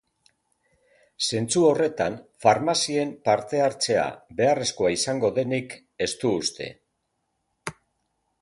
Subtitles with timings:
[1.25, 2.15] Zentzu horretan,
[2.45, 4.07] farmazien parte-hartzea
[4.41, 5.77] beharrezkoa izango denik
[6.07, 6.73] ez du uste.